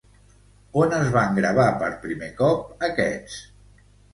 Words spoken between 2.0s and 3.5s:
primer cop aquests?